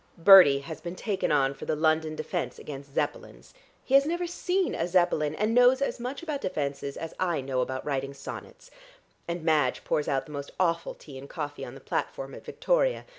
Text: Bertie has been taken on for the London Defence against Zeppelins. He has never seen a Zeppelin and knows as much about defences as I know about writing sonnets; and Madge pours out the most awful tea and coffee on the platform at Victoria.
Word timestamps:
Bertie 0.17 0.61
has 0.61 0.81
been 0.81 0.95
taken 0.95 1.31
on 1.31 1.53
for 1.53 1.65
the 1.65 1.75
London 1.75 2.15
Defence 2.15 2.57
against 2.57 2.91
Zeppelins. 2.95 3.53
He 3.83 3.93
has 3.93 4.03
never 4.07 4.25
seen 4.25 4.73
a 4.73 4.87
Zeppelin 4.87 5.35
and 5.35 5.53
knows 5.53 5.79
as 5.79 5.99
much 5.99 6.23
about 6.23 6.41
defences 6.41 6.97
as 6.97 7.13
I 7.19 7.39
know 7.39 7.61
about 7.61 7.85
writing 7.85 8.15
sonnets; 8.15 8.71
and 9.27 9.43
Madge 9.43 9.83
pours 9.83 10.07
out 10.07 10.25
the 10.25 10.31
most 10.31 10.53
awful 10.59 10.95
tea 10.95 11.19
and 11.19 11.29
coffee 11.29 11.63
on 11.63 11.75
the 11.75 11.79
platform 11.79 12.33
at 12.33 12.43
Victoria. 12.43 13.05